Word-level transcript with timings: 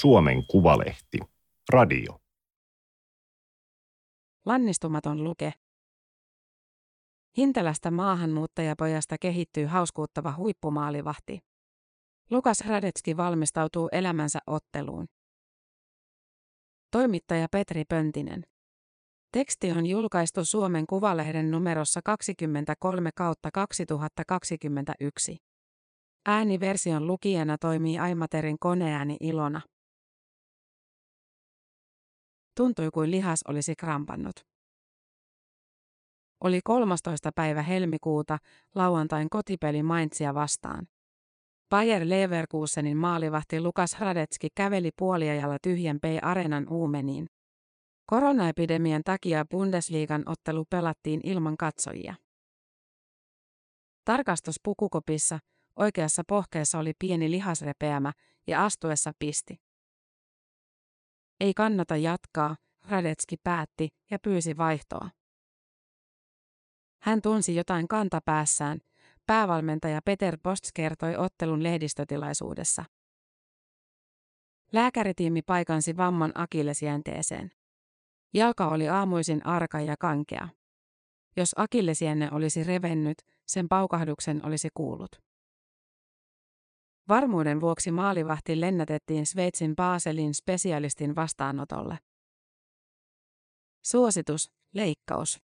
Suomen 0.00 0.46
Kuvalehti. 0.46 1.18
Radio. 1.72 2.20
Lannistumaton 4.46 5.24
luke. 5.24 5.52
Hintelästä 7.36 7.90
maahanmuuttajapojasta 7.90 9.16
kehittyy 9.20 9.66
hauskuuttava 9.66 10.34
huippumaalivahti. 10.36 11.38
Lukas 12.30 12.60
Radetski 12.60 13.16
valmistautuu 13.16 13.88
elämänsä 13.92 14.38
otteluun. 14.46 15.06
Toimittaja 16.90 17.48
Petri 17.50 17.84
Pöntinen. 17.88 18.42
Teksti 19.32 19.72
on 19.72 19.86
julkaistu 19.86 20.44
Suomen 20.44 20.86
Kuvalehden 20.86 21.50
numerossa 21.50 22.00
23 22.04 23.10
kautta 23.16 23.50
2021. 23.50 25.36
Ääniversion 26.26 27.06
lukijana 27.06 27.58
toimii 27.58 27.98
Aimaterin 27.98 28.56
koneääni 28.58 29.16
Ilona. 29.20 29.60
Tuntui 32.56 32.90
kuin 32.90 33.10
lihas 33.10 33.40
olisi 33.48 33.76
krampannut. 33.76 34.46
Oli 36.40 36.60
13. 36.64 37.30
päivä 37.34 37.62
helmikuuta 37.62 38.38
lauantain 38.74 39.30
kotipeli 39.30 39.82
Mainzia 39.82 40.34
vastaan. 40.34 40.86
Bayer 41.70 42.02
Leverkusenin 42.04 42.96
maalivahti 42.96 43.60
Lukas 43.60 43.94
Hradetski 43.94 44.48
käveli 44.54 44.90
puoliajalla 44.98 45.56
tyhjän 45.62 45.98
P-areenan 46.00 46.66
uumeniin. 46.70 47.26
Koronaepidemian 48.06 49.02
takia 49.04 49.44
Bundesliigan 49.50 50.22
ottelu 50.26 50.64
pelattiin 50.70 51.20
ilman 51.24 51.56
katsojia. 51.56 52.14
Tarkastus 54.04 54.60
pukukopissa, 54.62 55.38
oikeassa 55.76 56.22
pohkeessa 56.28 56.78
oli 56.78 56.92
pieni 56.98 57.30
lihasrepeämä 57.30 58.12
ja 58.46 58.64
astuessa 58.64 59.12
pisti. 59.18 59.56
Ei 61.44 61.54
kannata 61.54 61.96
jatkaa, 61.96 62.56
Radetski 62.88 63.36
päätti 63.36 63.88
ja 64.10 64.18
pyysi 64.18 64.56
vaihtoa. 64.56 65.10
Hän 67.02 67.22
tunsi 67.22 67.54
jotain 67.54 67.88
kantapäässään, 67.88 68.78
päävalmentaja 69.26 70.00
Peter 70.04 70.38
Post 70.42 70.64
kertoi 70.74 71.16
ottelun 71.16 71.62
lehdistötilaisuudessa. 71.62 72.84
Lääkäritiimi 74.72 75.42
paikansi 75.42 75.96
vamman 75.96 76.32
akillesjänteeseen. 76.34 77.50
Jalka 78.34 78.68
oli 78.68 78.88
aamuisin 78.88 79.46
arka 79.46 79.80
ja 79.80 79.94
kankea. 80.00 80.48
Jos 81.36 81.52
akillesienne 81.56 82.28
olisi 82.32 82.64
revennyt, 82.64 83.18
sen 83.46 83.68
paukahduksen 83.68 84.46
olisi 84.46 84.68
kuullut. 84.74 85.16
Varmuuden 87.08 87.60
vuoksi 87.60 87.90
maalivahti 87.90 88.60
lennätettiin 88.60 89.26
Sveitsin 89.26 89.76
Baselin 89.76 90.34
spesialistin 90.34 91.16
vastaanotolle. 91.16 91.98
Suositus, 93.84 94.52
leikkaus. 94.74 95.42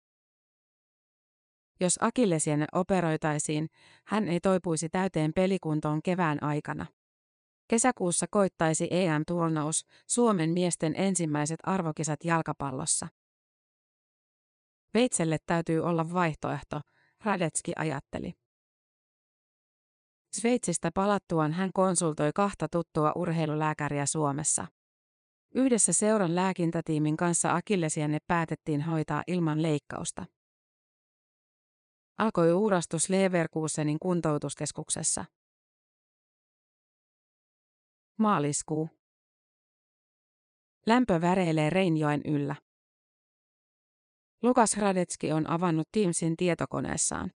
Jos 1.81 1.99
akillesienne 2.01 2.67
operoitaisiin, 2.73 3.69
hän 4.07 4.29
ei 4.29 4.41
toipuisi 4.41 4.89
täyteen 4.89 5.33
pelikuntoon 5.35 6.03
kevään 6.03 6.43
aikana. 6.43 6.87
Kesäkuussa 7.69 8.27
koittaisi 8.31 8.89
EM-turnaus, 8.91 9.87
Suomen 10.07 10.51
miesten 10.51 10.95
ensimmäiset 10.97 11.61
arvokisat 11.63 12.25
jalkapallossa. 12.25 13.09
Veitselle 14.95 15.39
täytyy 15.47 15.81
olla 15.81 16.13
vaihtoehto, 16.13 16.81
Radetski 17.25 17.73
ajatteli. 17.77 18.33
Sveitsistä 20.33 20.91
palattuaan 20.95 21.53
hän 21.53 21.71
konsultoi 21.75 22.31
kahta 22.35 22.69
tuttua 22.69 23.13
urheilulääkäriä 23.17 24.07
Suomessa. 24.07 24.67
Yhdessä 25.55 25.93
seuran 25.93 26.35
lääkintätiimin 26.35 27.17
kanssa 27.17 27.55
akillesianne 27.55 28.19
päätettiin 28.27 28.83
hoitaa 28.83 29.23
ilman 29.27 29.63
leikkausta. 29.63 30.27
Alkoi 32.19 32.53
uurastus 32.53 33.09
Leverkusenin 33.09 33.99
kuntoutuskeskuksessa. 33.99 35.25
Maaliskuu. 38.19 38.89
Lämpö 40.87 41.21
väreilee 41.21 41.71
Reinjoen 41.71 42.21
yllä. 42.25 42.57
Lukas 44.43 44.77
Radetski 44.77 45.33
on 45.33 45.51
avannut 45.51 45.89
Teamsin 45.93 46.37
tietokoneessaan. 46.37 47.31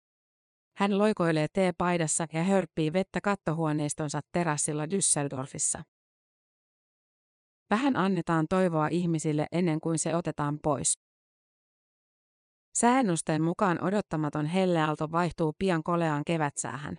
Hän 0.78 0.98
loikoilee 0.98 1.48
teepaidassa 1.54 2.28
ja 2.34 2.44
hörppii 2.44 2.94
vettä 2.94 3.22
kattohuoneistonsa 3.22 4.22
terassilla 4.32 4.86
Düsseldorfissa. 4.86 5.84
Vähän 7.70 7.98
annetaan 7.98 8.46
toivoa 8.50 8.88
ihmisille 8.88 9.48
ennen 9.52 9.82
kuin 9.82 10.00
se 10.00 10.16
otetaan 10.16 10.60
pois. 10.64 11.00
Säännösten 12.76 13.42
mukaan 13.42 13.84
odottamaton 13.84 14.46
helleaalto 14.46 15.12
vaihtuu 15.12 15.54
pian 15.60 15.84
koleaan 15.84 16.24
kevätsäähän. 16.26 16.98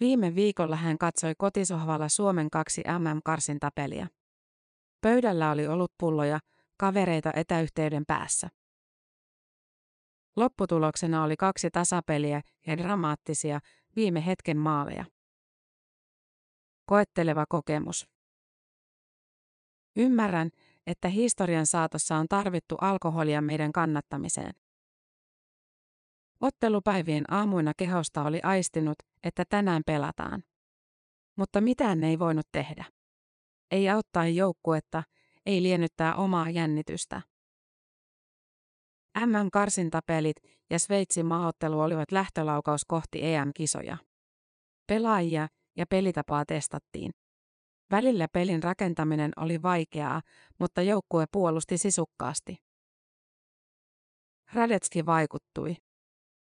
Viime 0.00 0.34
viikolla 0.34 0.76
hän 0.76 0.98
katsoi 0.98 1.34
kotisohvalla 1.38 2.08
Suomen 2.08 2.50
kaksi 2.50 2.82
MM-karsintapelia. 2.98 4.06
Pöydällä 5.00 5.50
oli 5.50 5.66
ollut 5.66 5.92
pulloja, 5.98 6.40
kavereita 6.76 7.30
etäyhteyden 7.34 8.04
päässä. 8.06 8.48
Lopputuloksena 10.36 11.24
oli 11.24 11.36
kaksi 11.36 11.70
tasapeliä 11.70 12.40
ja 12.66 12.78
dramaattisia 12.78 13.60
viime 13.96 14.26
hetken 14.26 14.56
maaleja. 14.56 15.04
Koetteleva 16.86 17.44
kokemus. 17.48 18.08
Ymmärrän, 19.96 20.50
että 20.86 21.08
historian 21.08 21.66
saatossa 21.66 22.16
on 22.16 22.28
tarvittu 22.28 22.76
alkoholia 22.80 23.40
meidän 23.40 23.72
kannattamiseen. 23.72 24.52
Ottelupäivien 26.40 27.24
aamuina 27.32 27.72
kehosta 27.76 28.22
oli 28.22 28.40
aistinut, 28.42 28.98
että 29.24 29.44
tänään 29.48 29.82
pelataan. 29.86 30.44
Mutta 31.36 31.60
mitään 31.60 32.04
ei 32.04 32.18
voinut 32.18 32.46
tehdä. 32.52 32.84
Ei 33.70 33.90
auttaa 33.90 34.26
joukkuetta, 34.26 35.02
ei 35.46 35.62
liennyttää 35.62 36.14
omaa 36.14 36.50
jännitystä. 36.50 37.22
MM-karsintapelit 39.20 40.36
ja 40.70 40.78
Sveitsin 40.78 41.26
maaottelu 41.26 41.80
olivat 41.80 42.12
lähtölaukaus 42.12 42.84
kohti 42.84 43.18
EM-kisoja. 43.22 43.96
Pelaajia 44.86 45.48
ja 45.76 45.86
pelitapaa 45.86 46.44
testattiin. 46.44 47.10
Välillä 47.90 48.28
pelin 48.32 48.62
rakentaminen 48.62 49.32
oli 49.36 49.62
vaikeaa, 49.62 50.22
mutta 50.58 50.82
joukkue 50.82 51.24
puolusti 51.32 51.78
sisukkaasti. 51.78 52.56
Radetski 54.52 55.06
vaikuttui. 55.06 55.76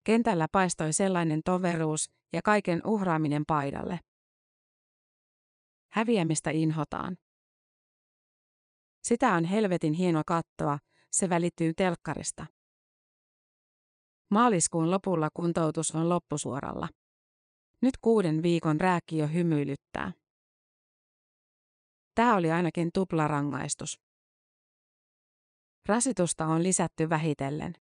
Kentällä 0.03 0.47
paistoi 0.51 0.93
sellainen 0.93 1.41
toveruus 1.45 2.11
ja 2.33 2.41
kaiken 2.41 2.81
uhraaminen 2.85 3.43
paidalle. 3.47 3.99
Häviämistä 5.91 6.49
inhotaan. 6.49 7.17
Sitä 9.03 9.33
on 9.33 9.45
helvetin 9.45 9.93
hieno 9.93 10.21
kattoa, 10.25 10.79
se 11.11 11.29
välittyy 11.29 11.73
telkkarista. 11.73 12.45
Maaliskuun 14.31 14.91
lopulla 14.91 15.29
kuntoutus 15.33 15.95
on 15.95 16.09
loppusuoralla. 16.09 16.87
Nyt 17.81 17.97
kuuden 18.01 18.43
viikon 18.43 18.79
rääkki 18.79 19.17
jo 19.17 19.27
hymyilyttää. 19.27 20.11
Tämä 22.15 22.35
oli 22.35 22.51
ainakin 22.51 22.89
tuplarangaistus. 22.93 23.99
Rasitusta 25.85 26.45
on 26.45 26.63
lisätty 26.63 27.09
vähitellen. 27.09 27.73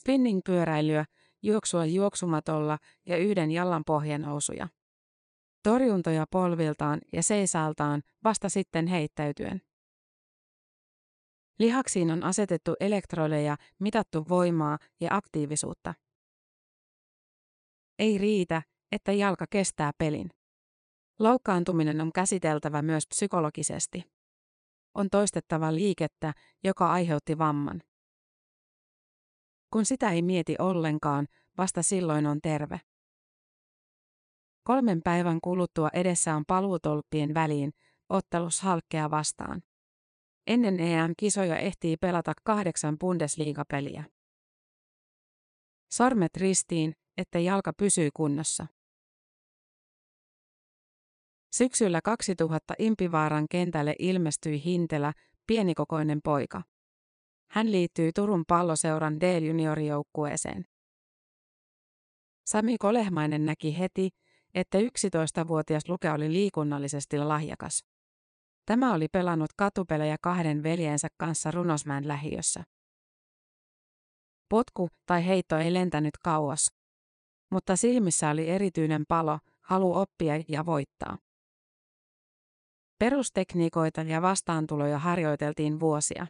Spinning-pyöräilyä, 0.00 1.04
juoksua 1.42 1.84
juoksumatolla 1.84 2.78
ja 3.06 3.16
yhden 3.16 3.50
jalan 3.50 3.82
pohjanousuja. 3.86 4.68
Torjuntoja 5.62 6.26
polviltaan 6.30 7.00
ja 7.12 7.22
seisaltaan 7.22 8.02
vasta 8.24 8.48
sitten 8.48 8.86
heittäytyen. 8.86 9.62
Lihaksiin 11.58 12.10
on 12.10 12.24
asetettu 12.24 12.74
elektrodeja, 12.80 13.56
mitattu 13.78 14.24
voimaa 14.28 14.78
ja 15.00 15.08
aktiivisuutta. 15.12 15.94
Ei 17.98 18.18
riitä, 18.18 18.62
että 18.92 19.12
jalka 19.12 19.46
kestää 19.50 19.90
pelin. 19.98 20.30
Loukkaantuminen 21.18 22.00
on 22.00 22.12
käsiteltävä 22.12 22.82
myös 22.82 23.06
psykologisesti. 23.06 24.04
On 24.94 25.10
toistettava 25.10 25.74
liikettä, 25.74 26.32
joka 26.64 26.92
aiheutti 26.92 27.38
vamman. 27.38 27.82
Kun 29.72 29.84
sitä 29.84 30.10
ei 30.10 30.22
mieti 30.22 30.56
ollenkaan, 30.58 31.26
vasta 31.58 31.82
silloin 31.82 32.26
on 32.26 32.40
terve. 32.42 32.80
Kolmen 34.64 35.02
päivän 35.02 35.40
kuluttua 35.40 35.88
edessä 35.92 36.36
on 36.36 36.44
paluutolppien 36.46 37.34
väliin, 37.34 37.72
ottelus 38.08 38.60
halkkea 38.60 39.10
vastaan. 39.10 39.62
Ennen 40.48 40.80
EM-kisoja 40.80 41.56
ehtii 41.56 41.96
pelata 41.96 42.32
kahdeksan 42.44 42.98
Bundesliga-peliä. 42.98 44.04
Sormet 45.92 46.36
ristiin, 46.36 46.92
että 47.16 47.38
jalka 47.38 47.72
pysyy 47.72 48.08
kunnossa. 48.14 48.66
Syksyllä 51.54 52.00
2000 52.04 52.74
Impivaaran 52.78 53.46
kentälle 53.50 53.94
ilmestyi 53.98 54.64
Hintelä, 54.64 55.12
pienikokoinen 55.46 56.20
poika. 56.24 56.62
Hän 57.50 57.72
liittyi 57.72 58.12
Turun 58.14 58.44
palloseuran 58.48 59.20
D-juniorijoukkueeseen. 59.20 60.64
Sami 62.46 62.78
Kolehmainen 62.78 63.46
näki 63.46 63.78
heti, 63.78 64.10
että 64.54 64.78
11-vuotias 64.78 65.88
Luke 65.88 66.10
oli 66.10 66.32
liikunnallisesti 66.32 67.18
lahjakas. 67.18 67.84
Tämä 68.68 68.94
oli 68.94 69.08
pelannut 69.08 69.50
katupelejä 69.56 70.16
kahden 70.22 70.62
veljensä 70.62 71.08
kanssa 71.16 71.50
Runosmäen 71.50 72.08
lähiössä. 72.08 72.64
Potku 74.48 74.88
tai 75.06 75.26
heitto 75.26 75.56
ei 75.56 75.74
lentänyt 75.74 76.18
kauas. 76.22 76.74
Mutta 77.50 77.76
silmissä 77.76 78.30
oli 78.30 78.48
erityinen 78.48 79.04
palo, 79.08 79.38
halu 79.60 79.94
oppia 79.94 80.34
ja 80.48 80.66
voittaa. 80.66 81.18
Perustekniikoita 82.98 84.02
ja 84.02 84.22
vastaantuloja 84.22 84.98
harjoiteltiin 84.98 85.80
vuosia. 85.80 86.26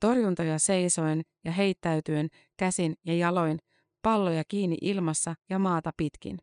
Torjuntoja 0.00 0.58
seisoen 0.58 1.22
ja 1.44 1.52
heittäytyen, 1.52 2.28
käsin 2.56 2.94
ja 3.06 3.14
jaloin, 3.14 3.58
palloja 4.02 4.42
kiinni 4.48 4.76
ilmassa 4.80 5.34
ja 5.50 5.58
maata 5.58 5.90
pitkin. 5.96 6.38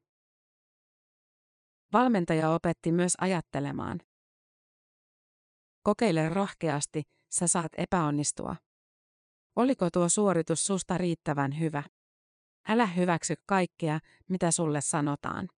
Valmentaja 1.94 2.50
opetti 2.50 2.91
myös 2.91 3.13
ajattelemaan. 3.21 4.00
Kokeile 5.86 6.30
rohkeasti, 6.30 7.04
sä 7.30 7.48
saat 7.48 7.72
epäonnistua. 7.78 8.56
Oliko 9.56 9.90
tuo 9.90 10.10
suoritus 10.10 10.66
susta 10.68 10.98
riittävän 10.98 11.60
hyvä? 11.60 11.84
Älä 12.68 12.86
hyväksy 12.86 13.36
kaikkea, 13.46 14.00
mitä 14.30 14.52
sulle 14.52 14.82
sanotaan. 14.82 15.50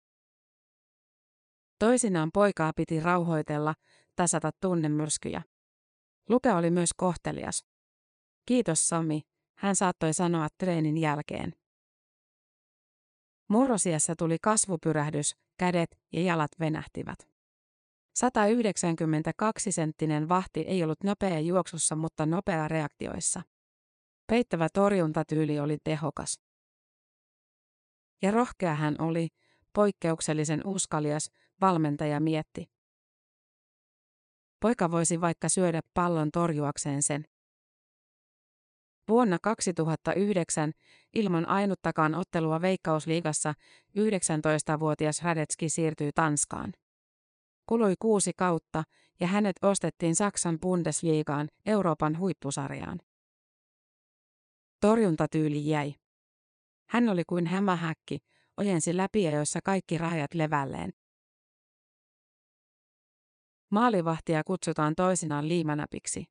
Toisinaan 1.80 2.30
poikaa 2.34 2.72
piti 2.76 3.00
rauhoitella, 3.00 3.76
tasata 4.16 4.52
tunnemyrskyjä. 4.62 5.42
Luke 6.30 6.54
oli 6.54 6.72
myös 6.72 6.90
kohtelias. 6.98 7.66
Kiitos 8.46 8.88
Sami, 8.88 9.22
hän 9.58 9.76
saattoi 9.76 10.14
sanoa 10.14 10.48
treenin 10.58 10.98
jälkeen. 10.98 11.54
Murrosiassa 13.50 14.16
tuli 14.16 14.38
kasvupyrähdys, 14.42 15.36
kädet 15.58 16.00
ja 16.14 16.22
jalat 16.22 16.52
venähtivät. 16.60 17.37
192-senttinen 18.18 20.30
vahti 20.30 20.60
ei 20.60 20.84
ollut 20.84 21.04
nopea 21.04 21.40
juoksussa, 21.40 21.96
mutta 21.96 22.26
nopea 22.26 22.68
reaktioissa. 22.68 23.42
Peittävä 24.28 24.68
torjuntatyyli 24.74 25.60
oli 25.60 25.78
tehokas. 25.84 26.40
Ja 28.22 28.32
rohkea 28.32 28.76
hän 28.76 28.96
oli, 29.00 29.28
poikkeuksellisen 29.74 30.62
uskalias, 30.66 31.32
valmentaja 31.62 32.20
mietti. 32.20 32.70
Poika 34.60 34.92
voisi 34.92 35.22
vaikka 35.22 35.50
syödä 35.50 35.82
pallon 35.94 36.32
torjuakseen 36.32 37.04
sen. 37.04 37.26
Vuonna 39.10 39.38
2009, 39.44 40.72
ilman 41.16 41.50
ainuttakaan 41.50 42.16
ottelua 42.16 42.62
Veikkausliigassa, 42.62 43.54
19-vuotias 43.98 45.24
Radetski 45.24 45.70
siirtyi 45.70 46.12
Tanskaan. 46.16 46.74
Kului 47.70 47.94
kuusi 48.00 48.34
kautta 48.34 48.84
ja 49.20 49.28
hänet 49.28 49.56
ostettiin 49.62 50.16
Saksan 50.16 50.60
Bundesliigaan, 50.60 51.48
Euroopan 51.66 52.20
huippusarjaan. 52.20 53.00
Torjuntatyyli 54.82 55.70
jäi. 55.70 55.96
Hän 56.90 57.10
oli 57.10 57.24
kuin 57.30 57.48
hämähäkki, 57.48 58.20
ojensi 58.58 58.98
läpi 58.98 59.24
ja 59.24 59.32
joissa 59.32 59.60
kaikki 59.64 59.98
rajat 59.98 60.34
levälleen. 60.34 60.94
Maalivahtia 63.72 64.44
kutsutaan 64.44 64.96
toisinaan 64.96 65.48
liimanäpiksi. 65.48 66.26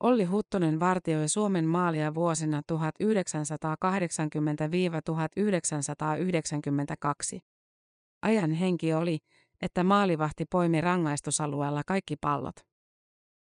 Olli 0.00 0.24
Huttonen 0.24 0.80
vartioi 0.80 1.28
Suomen 1.28 1.64
maalia 1.64 2.14
vuosina 2.14 2.60
1980-1992. 2.60 2.64
Ajan 8.22 8.52
henki 8.52 8.92
oli, 8.92 9.18
että 9.62 9.84
maalivahti 9.84 10.44
poimi 10.50 10.80
rangaistusalueella 10.80 11.82
kaikki 11.86 12.16
pallot. 12.16 12.56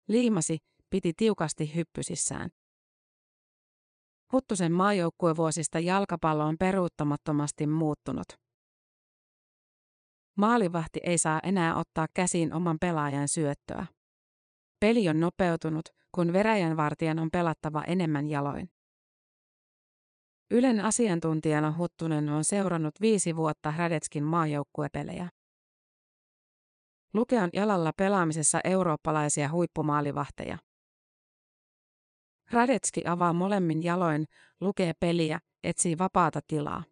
Liimasi, 0.08 0.58
piti 0.90 1.12
tiukasti 1.16 1.74
hyppysissään. 1.74 2.50
Huttusen 4.32 4.72
maajoukkuevuosista 4.72 5.78
jalkapallo 5.78 6.44
on 6.44 6.56
peruuttamattomasti 6.58 7.66
muuttunut. 7.66 8.26
Maalivahti 10.36 11.00
ei 11.02 11.18
saa 11.18 11.40
enää 11.42 11.76
ottaa 11.76 12.06
käsiin 12.14 12.52
oman 12.52 12.78
pelaajan 12.80 13.28
syöttöä. 13.28 13.86
Peli 14.80 15.08
on 15.08 15.20
nopeutunut, 15.20 15.88
kun 16.14 16.32
veräjänvartijan 16.32 17.18
on 17.18 17.30
pelattava 17.30 17.82
enemmän 17.84 18.28
jaloin. 18.28 18.70
Ylen 20.54 20.80
asiantuntijana 20.80 21.74
Huttunen 21.78 22.28
on 22.28 22.44
seurannut 22.44 22.94
viisi 23.00 23.36
vuotta 23.36 23.74
Radetskin 23.76 24.24
maajoukkuepelejä. 24.24 25.28
Luke 27.14 27.40
on 27.42 27.50
jalalla 27.52 27.92
pelaamisessa 27.96 28.60
eurooppalaisia 28.64 29.50
huippumaalivahteja. 29.50 30.58
Radetski 32.50 33.02
avaa 33.06 33.32
molemmin 33.32 33.82
jaloin, 33.82 34.24
lukee 34.60 34.92
peliä, 35.00 35.40
etsii 35.64 35.98
vapaata 35.98 36.40
tilaa. 36.46 36.84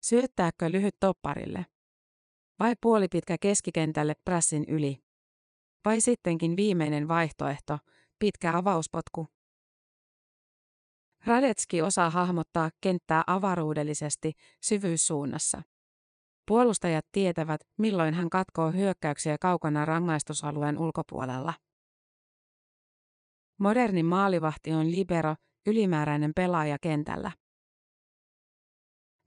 Syöttääkö 0.00 0.70
lyhyt 0.70 0.96
topparille? 1.00 1.66
Vai 2.58 2.74
puolipitkä 2.80 3.36
keskikentälle 3.40 4.14
prässin 4.24 4.64
yli? 4.68 5.04
Vai 5.84 6.00
sittenkin 6.00 6.56
viimeinen 6.56 7.08
vaihtoehto, 7.08 7.78
pitkä 8.18 8.56
avauspotku? 8.56 9.33
Radetski 11.26 11.82
osaa 11.82 12.10
hahmottaa 12.10 12.70
kenttää 12.80 13.24
avaruudellisesti 13.26 14.32
syvyyssuunnassa. 14.60 15.62
Puolustajat 16.46 17.06
tietävät, 17.12 17.60
milloin 17.78 18.14
hän 18.14 18.30
katkoo 18.30 18.72
hyökkäyksiä 18.72 19.36
kaukana 19.40 19.84
rangaistusalueen 19.84 20.78
ulkopuolella. 20.78 21.54
Moderni 23.58 24.02
maalivahti 24.02 24.72
on 24.72 24.90
libero, 24.90 25.34
ylimääräinen 25.66 26.32
pelaaja 26.36 26.76
kentällä. 26.80 27.32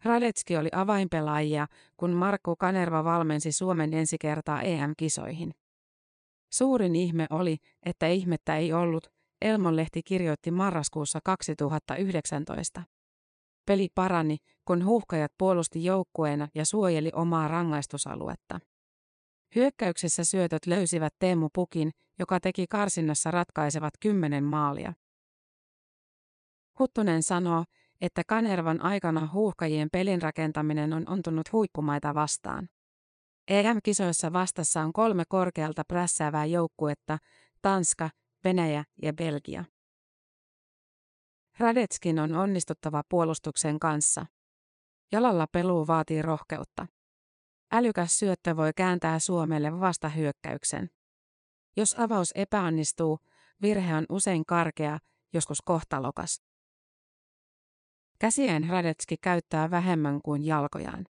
Radetski 0.03 0.57
oli 0.57 0.69
avainpelaajia, 0.71 1.67
kun 1.97 2.11
Markku 2.11 2.55
Kanerva 2.55 3.03
valmensi 3.03 3.51
Suomen 3.51 3.93
ensi 3.93 4.17
kertaa 4.17 4.61
EM-kisoihin. 4.61 5.51
Suurin 6.53 6.95
ihme 6.95 7.27
oli, 7.29 7.57
että 7.85 8.07
ihmettä 8.07 8.57
ei 8.57 8.73
ollut, 8.73 9.16
Elmonlehti 9.41 10.03
kirjoitti 10.03 10.51
marraskuussa 10.51 11.19
2019. 11.23 12.83
Peli 13.65 13.89
parani, 13.95 14.37
kun 14.65 14.85
huuhkajat 14.85 15.31
puolusti 15.37 15.83
joukkueena 15.83 16.47
ja 16.55 16.65
suojeli 16.65 17.11
omaa 17.13 17.47
rangaistusaluetta. 17.47 18.59
Hyökkäyksessä 19.55 20.23
syötöt 20.23 20.65
löysivät 20.65 21.13
Teemu 21.19 21.49
Pukin, 21.53 21.91
joka 22.19 22.39
teki 22.39 22.65
karsinnassa 22.69 23.31
ratkaisevat 23.31 23.93
kymmenen 23.99 24.43
maalia. 24.43 24.93
Huttunen 26.79 27.23
sanoo, 27.23 27.63
että 28.01 28.21
Kanervan 28.27 28.81
aikana 28.81 29.29
huuhkajien 29.33 29.89
pelin 29.91 30.21
rakentaminen 30.21 30.93
on 30.93 31.09
ontunut 31.09 31.51
huippumaita 31.51 32.13
vastaan. 32.13 32.69
EM-kisoissa 33.47 34.33
vastassa 34.33 34.81
on 34.81 34.93
kolme 34.93 35.23
korkealta 35.29 35.83
prässäävää 35.87 36.45
joukkuetta, 36.45 37.17
Tanska, 37.61 38.09
Venäjä 38.43 38.83
ja 39.01 39.13
Belgia. 39.13 39.65
Radetskin 41.59 42.19
on 42.19 42.35
onnistuttava 42.35 43.03
puolustuksen 43.09 43.79
kanssa. 43.79 44.25
Jalalla 45.11 45.47
peluu 45.51 45.87
vaatii 45.87 46.21
rohkeutta. 46.21 46.87
Älykäs 47.71 48.19
syöttö 48.19 48.55
voi 48.55 48.71
kääntää 48.75 49.19
Suomelle 49.19 49.79
vastahyökkäyksen. 49.79 50.89
Jos 51.77 51.99
avaus 51.99 52.31
epäonnistuu, 52.35 53.19
virhe 53.61 53.95
on 53.95 54.05
usein 54.09 54.45
karkea, 54.45 54.99
joskus 55.33 55.61
kohtalokas. 55.61 56.41
Käsien 58.19 58.69
Radetski 58.69 59.17
käyttää 59.17 59.71
vähemmän 59.71 60.21
kuin 60.21 60.45
jalkojaan. 60.45 61.05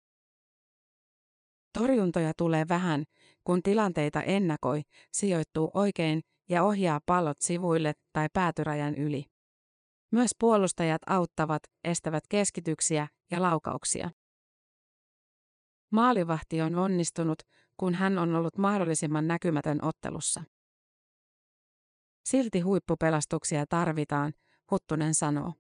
Torjuntoja 1.79 2.33
tulee 2.37 2.69
vähän, 2.69 3.05
kun 3.45 3.63
tilanteita 3.63 4.23
ennakoi, 4.23 4.83
sijoittuu 5.13 5.71
oikein 5.75 6.23
ja 6.53 6.65
ohjaa 6.65 7.01
pallot 7.07 7.41
sivuille 7.41 7.93
tai 8.13 8.29
päätyrajan 8.33 8.95
yli. 8.95 9.25
Myös 10.11 10.31
puolustajat 10.39 11.03
auttavat, 11.07 11.63
estävät 11.85 12.25
keskityksiä 12.29 13.09
ja 13.31 13.43
laukauksia. 13.43 14.11
Maalivahti 15.93 16.63
on 16.63 16.75
onnistunut, 16.75 17.43
kun 17.77 17.95
hän 17.95 18.19
on 18.19 18.35
ollut 18.35 18.59
mahdollisimman 18.59 19.29
näkymätön 19.29 19.85
ottelussa. 19.85 20.45
Silti 22.25 22.61
huippupelastuksia 22.61 23.65
tarvitaan, 23.69 24.33
Huttunen 24.71 25.15
sanoo. 25.15 25.53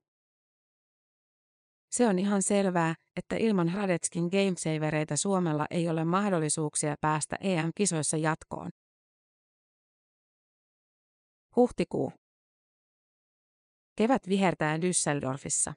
Se 1.90 2.08
on 2.08 2.18
ihan 2.18 2.42
selvää, 2.42 2.94
että 3.16 3.37
ilman 3.37 3.72
Radetskin 3.75 4.25
gamesavereita 4.25 5.16
Suomella 5.16 5.66
ei 5.70 5.88
ole 5.88 6.04
mahdollisuuksia 6.04 6.94
päästä 7.00 7.37
EM-kisoissa 7.40 8.16
jatkoon. 8.16 8.70
Huhtikuu. 11.56 12.12
Kevät 13.97 14.28
vihertää 14.28 14.76
Düsseldorfissa. 14.76 15.73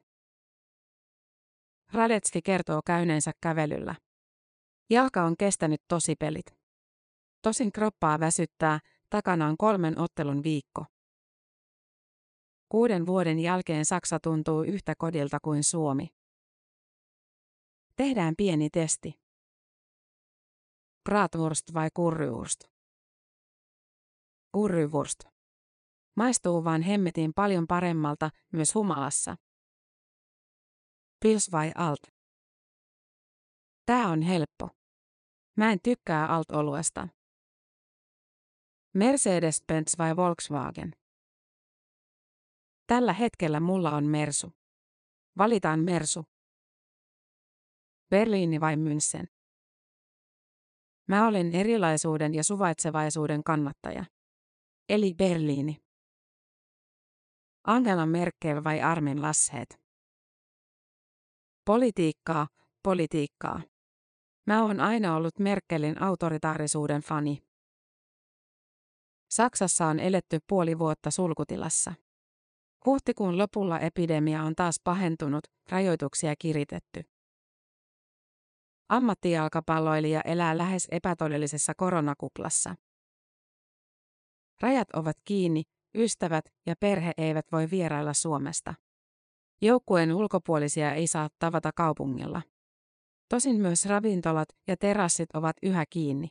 Radetski 1.94 2.42
kertoo 2.42 2.82
käyneensä 2.86 3.32
kävelyllä. 3.42 3.96
Jalka 4.90 5.24
on 5.24 5.38
kestänyt 5.38 5.82
tosi 5.88 6.16
pelit. 6.16 6.46
Tosin 7.42 7.72
kroppaa 7.72 8.20
väsyttää, 8.20 8.80
takana 9.10 9.48
on 9.48 9.58
kolmen 9.58 10.00
ottelun 10.00 10.44
viikko. 10.44 10.86
Kuuden 12.70 13.06
vuoden 13.06 13.40
jälkeen 13.40 13.86
Saksa 13.86 14.20
tuntuu 14.20 14.64
yhtä 14.64 14.94
kodilta 14.98 15.38
kuin 15.40 15.64
Suomi. 15.64 16.08
Tehdään 17.96 18.34
pieni 18.38 18.70
testi. 18.70 19.14
Bratwurst 21.04 21.74
vai 21.74 21.90
kurrywurst? 21.94 22.64
Kurrywurst. 24.52 25.35
Maistuu 26.16 26.64
vaan 26.64 26.82
hemmetin 26.82 27.34
paljon 27.34 27.68
paremmalta 27.68 28.30
myös 28.54 28.76
humalassa. 28.76 29.36
Pils 31.20 31.52
vai 31.52 31.72
alt? 31.76 32.00
Tää 33.86 34.08
on 34.08 34.22
helppo. 34.22 34.70
Mä 35.58 35.72
en 35.72 35.80
tykkää 35.84 36.28
alt-oluesta. 36.28 37.08
Mercedes-Benz 38.98 39.98
vai 39.98 40.16
Volkswagen? 40.16 40.92
Tällä 42.88 43.14
hetkellä 43.14 43.60
mulla 43.60 43.92
on 43.92 44.06
Mersu. 44.06 44.52
Valitaan 45.38 45.80
Mersu. 45.80 46.24
Berliini 48.10 48.60
vai 48.60 48.76
München? 48.76 49.26
Mä 51.08 51.28
olen 51.28 51.56
erilaisuuden 51.56 52.34
ja 52.34 52.44
suvaitsevaisuuden 52.44 53.44
kannattaja. 53.44 54.06
Eli 54.90 55.14
Berliini. 55.14 55.85
Angela 57.68 58.06
Merkel 58.06 58.64
vai 58.64 58.82
Armin 58.82 59.22
Lasset? 59.22 59.82
Politiikkaa, 61.66 62.48
politiikkaa. 62.84 63.62
Mä 64.48 64.64
oon 64.64 64.80
aina 64.80 65.16
ollut 65.16 65.40
Merkelin 65.40 66.02
autoritaarisuuden 66.02 67.02
fani. 67.02 67.44
Saksassa 69.30 69.86
on 69.86 70.00
eletty 70.00 70.40
puoli 70.48 70.80
vuotta 70.80 71.12
sulkutilassa. 71.12 71.94
Huhtikuun 72.86 73.38
lopulla 73.38 73.80
epidemia 73.80 74.44
on 74.44 74.56
taas 74.56 74.76
pahentunut, 74.84 75.44
rajoituksia 75.70 76.34
kiritetty. 76.40 77.04
Ammattijalkapalloilija 78.90 80.22
elää 80.22 80.58
lähes 80.58 80.88
epätodellisessa 80.92 81.74
koronakuplassa. 81.78 82.76
Rajat 84.62 84.88
ovat 84.94 85.18
kiinni, 85.26 85.64
ystävät 85.96 86.46
ja 86.66 86.76
perhe 86.80 87.12
eivät 87.18 87.46
voi 87.52 87.68
vierailla 87.72 88.14
Suomesta. 88.14 88.74
Joukkueen 89.62 90.14
ulkopuolisia 90.14 90.94
ei 90.94 91.08
saa 91.08 91.30
tavata 91.40 91.72
kaupungilla. 91.76 92.42
Tosin 93.30 93.62
myös 93.62 93.86
ravintolat 93.86 94.50
ja 94.68 94.78
terassit 94.78 95.30
ovat 95.34 95.58
yhä 95.64 95.86
kiinni. 95.90 96.28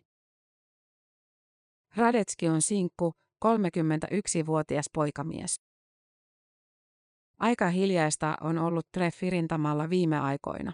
Radetski 1.96 2.48
on 2.48 2.62
sinkku, 2.62 3.12
31-vuotias 3.44 4.86
poikamies. 4.92 5.60
Aika 7.38 7.68
hiljaista 7.68 8.36
on 8.40 8.58
ollut 8.58 8.86
treffirintamalla 8.92 9.90
viime 9.90 10.18
aikoina. 10.18 10.72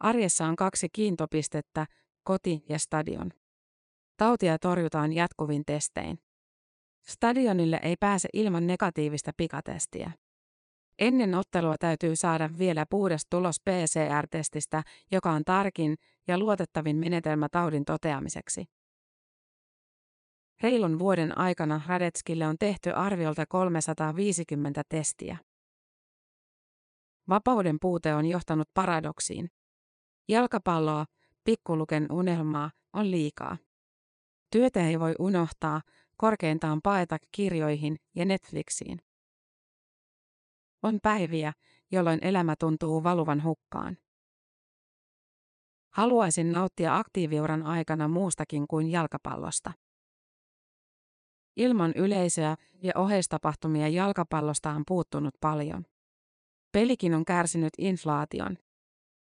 Arjessa 0.00 0.46
on 0.46 0.56
kaksi 0.56 0.88
kiintopistettä, 0.92 1.86
koti 2.24 2.64
ja 2.68 2.78
stadion. 2.78 3.30
Tautia 4.16 4.58
torjutaan 4.58 5.12
jatkuvin 5.12 5.62
testein. 5.66 6.18
Stadionille 7.06 7.80
ei 7.82 7.96
pääse 8.00 8.28
ilman 8.32 8.66
negatiivista 8.66 9.32
pikatestiä. 9.36 10.12
Ennen 10.98 11.34
ottelua 11.34 11.74
täytyy 11.80 12.16
saada 12.16 12.50
vielä 12.58 12.86
puhdas 12.90 13.26
tulos 13.30 13.56
PCR-testistä, 13.60 14.82
joka 15.12 15.30
on 15.30 15.44
tarkin 15.44 15.94
ja 16.28 16.38
luotettavin 16.38 16.96
menetelmä 16.96 17.48
taudin 17.48 17.84
toteamiseksi. 17.84 18.64
Reilun 20.62 20.98
vuoden 20.98 21.38
aikana 21.38 21.80
Radetskille 21.86 22.46
on 22.46 22.56
tehty 22.58 22.90
arviolta 22.90 23.46
350 23.46 24.82
testiä. 24.88 25.36
Vapauden 27.28 27.76
puute 27.80 28.14
on 28.14 28.26
johtanut 28.26 28.68
paradoksiin. 28.74 29.50
Jalkapalloa, 30.28 31.06
pikkuluken 31.44 32.06
unelmaa, 32.12 32.70
on 32.92 33.10
liikaa. 33.10 33.56
Työtä 34.50 34.88
ei 34.88 35.00
voi 35.00 35.14
unohtaa, 35.18 35.80
korkeintaan 36.16 36.80
paeta 36.82 37.18
kirjoihin 37.32 37.96
ja 38.14 38.24
Netflixiin. 38.24 38.98
On 40.82 40.98
päiviä, 41.02 41.52
jolloin 41.90 42.18
elämä 42.22 42.54
tuntuu 42.58 43.04
valuvan 43.04 43.44
hukkaan. 43.44 43.98
Haluaisin 45.94 46.52
nauttia 46.52 46.96
aktiiviuran 46.96 47.62
aikana 47.62 48.08
muustakin 48.08 48.66
kuin 48.68 48.90
jalkapallosta. 48.90 49.72
Ilman 51.56 51.92
yleisöä 51.96 52.56
ja 52.82 52.92
oheistapahtumia 52.96 53.88
jalkapallosta 53.88 54.70
on 54.70 54.82
puuttunut 54.86 55.34
paljon. 55.40 55.84
Pelikin 56.72 57.14
on 57.14 57.24
kärsinyt 57.24 57.72
inflaation. 57.78 58.58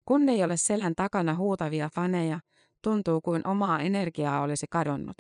Kun 0.06 0.30
ei 0.30 0.44
ole 0.44 0.58
selän 0.58 0.96
takana 0.96 1.36
huutavia 1.36 1.90
faneja, 1.96 2.40
tuntuu 2.84 3.22
kuin 3.22 3.48
omaa 3.48 3.80
energiaa 3.80 4.42
olisi 4.42 4.66
kadonnut. 4.70 5.18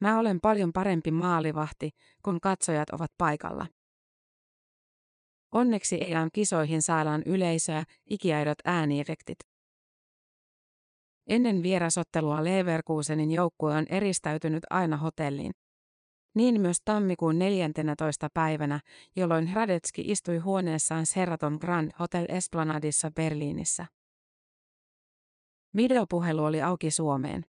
Mä 0.00 0.18
olen 0.18 0.40
paljon 0.40 0.72
parempi 0.72 1.10
maalivahti, 1.10 1.90
kun 2.22 2.40
katsojat 2.40 2.90
ovat 2.90 3.10
paikalla. 3.18 3.66
Onneksi 5.52 5.98
EAN 6.04 6.30
kisoihin 6.32 6.82
saadaan 6.82 7.22
yleisöä, 7.26 7.84
ikiaidot 8.10 8.58
ääniefektit. 8.64 9.38
Ennen 11.26 11.62
vierasottelua 11.62 12.44
Leverkusenin 12.44 13.30
joukkue 13.30 13.74
on 13.74 13.86
eristäytynyt 13.88 14.62
aina 14.70 14.96
hotelliin. 14.96 15.52
Niin 16.34 16.60
myös 16.60 16.78
tammikuun 16.84 17.38
14. 17.38 18.28
päivänä, 18.34 18.80
jolloin 19.16 19.50
Radetski 19.54 20.02
istui 20.06 20.38
huoneessaan 20.38 21.06
Sheraton 21.06 21.58
Grand 21.60 21.90
Hotel 21.98 22.26
Esplanadissa 22.28 23.10
Berliinissä. 23.10 23.86
Videopuhelu 25.76 26.44
oli 26.44 26.62
auki 26.62 26.90
Suomeen. 26.90 27.49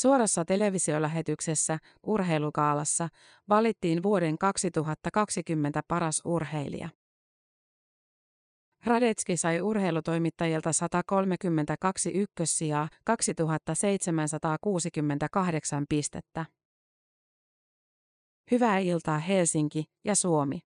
Suorassa 0.00 0.44
televisiolähetyksessä, 0.44 1.78
urheilukaalassa, 2.06 3.08
valittiin 3.48 4.02
vuoden 4.02 4.38
2020 4.38 5.82
paras 5.88 6.22
urheilija. 6.24 6.88
Radetski 8.84 9.36
sai 9.36 9.60
urheilutoimittajilta 9.60 10.72
132 10.72 12.10
ykkössijaa 12.10 12.88
2768 13.04 15.84
pistettä. 15.88 16.46
Hyvää 18.50 18.78
iltaa 18.78 19.18
Helsinki 19.18 19.84
ja 20.04 20.14
Suomi. 20.14 20.60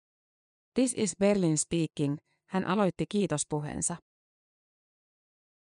This 0.74 0.94
is 0.96 1.16
Berlin 1.18 1.58
speaking, 1.58 2.16
hän 2.50 2.66
aloitti 2.66 3.04
kiitospuheensa. 3.08 3.96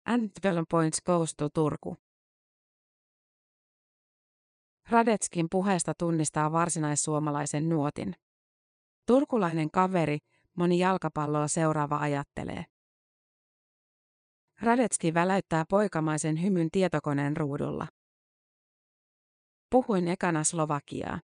And 0.07 0.31
12 0.43 0.65
points 0.71 1.03
goes 1.03 1.35
to 1.37 1.49
Turku. 1.49 1.97
Radetskin 4.91 5.47
puheesta 5.51 5.93
tunnistaa 5.99 6.53
varsinaissuomalaisen 6.53 7.69
nuotin. 7.69 8.15
Turkulainen 9.07 9.71
kaveri, 9.71 10.19
moni 10.57 10.79
jalkapalloa 10.79 11.49
seuraava 11.49 11.99
ajattelee. 11.99 12.65
Radetski 14.61 15.15
väläyttää 15.15 15.65
poikamaisen 15.69 16.43
hymyn 16.43 16.69
tietokoneen 16.73 17.37
ruudulla. 17.37 17.87
Puhuin 19.71 20.09
ekana 20.09 20.45
Slovakiaa. 20.45 21.21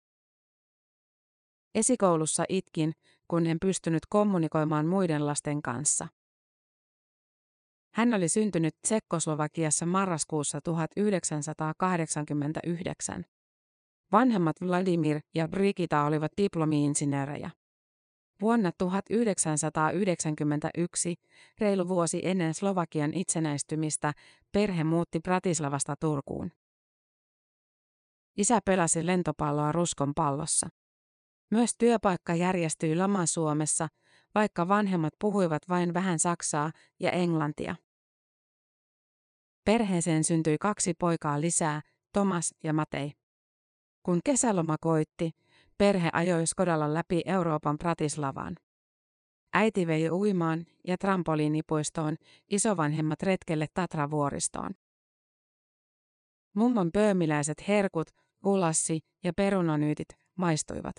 Esikoulussa 1.75 2.43
itkin, 2.49 2.93
kun 3.27 3.47
en 3.47 3.57
pystynyt 3.61 4.03
kommunikoimaan 4.09 4.85
muiden 4.85 5.25
lasten 5.25 5.61
kanssa. 5.61 6.07
Hän 7.93 8.13
oli 8.13 8.29
syntynyt 8.29 8.75
Tsekkoslovakiassa 8.81 9.85
marraskuussa 9.85 10.61
1989. 10.61 13.25
Vanhemmat 14.11 14.55
Vladimir 14.61 15.19
ja 15.35 15.47
Brigita 15.47 16.03
olivat 16.03 16.31
diplomi-insinöörejä. 16.37 17.49
Vuonna 18.41 18.71
1991, 18.77 21.15
reilu 21.59 21.87
vuosi 21.87 22.21
ennen 22.23 22.53
Slovakian 22.53 23.13
itsenäistymistä, 23.13 24.13
perhe 24.51 24.83
muutti 24.83 25.19
Bratislavasta 25.19 25.95
Turkuun. 25.99 26.51
Isä 28.37 28.59
pelasi 28.65 29.05
lentopalloa 29.05 29.71
Ruskon 29.71 30.13
pallossa. 30.15 30.69
Myös 31.51 31.75
työpaikka 31.77 32.35
järjestyi 32.35 32.95
Lama-Suomessa, 32.95 33.87
vaikka 34.35 34.67
vanhemmat 34.67 35.13
puhuivat 35.19 35.61
vain 35.69 35.93
vähän 35.93 36.19
saksaa 36.19 36.71
ja 36.99 37.11
englantia. 37.11 37.75
Perheeseen 39.65 40.23
syntyi 40.23 40.57
kaksi 40.57 40.93
poikaa 40.93 41.41
lisää, 41.41 41.81
Thomas 42.13 42.55
ja 42.63 42.73
Matei. 42.73 43.24
Kun 44.05 44.19
kesäloma 44.23 44.75
koitti, 44.81 45.31
perhe 45.77 46.09
ajoi 46.13 46.47
Skodalla 46.47 46.93
läpi 46.93 47.21
Euroopan 47.25 47.77
Pratislavaan. 47.77 48.55
Äiti 49.53 49.87
vei 49.87 50.09
uimaan 50.09 50.65
ja 50.87 50.97
trampoliinipuistoon, 50.97 52.15
isovanhemmat 52.51 53.23
retkelle 53.23 53.67
Tatravuoristoon. 53.73 54.71
Mummon 56.55 56.91
pöömiläiset 56.91 57.67
herkut, 57.67 58.07
ulassi 58.43 58.99
ja 59.23 59.33
perunanyytit 59.33 60.07
maistuivat. 60.35 60.95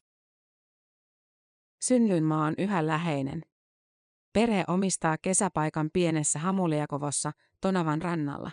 Synnyinmaa 1.83 2.47
on 2.47 2.55
yhä 2.59 2.87
läheinen. 2.87 3.43
Perhe 4.33 4.65
omistaa 4.69 5.17
kesäpaikan 5.23 5.91
pienessä 5.93 6.39
Hamuliakovossa 6.39 7.33
Tonavan 7.61 8.03
rannalla. 8.03 8.51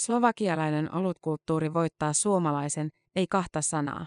Slovakialainen 0.00 0.94
olutkulttuuri 0.94 1.74
voittaa 1.74 2.12
suomalaisen, 2.12 2.90
ei 3.16 3.26
kahta 3.26 3.62
sanaa. 3.62 4.06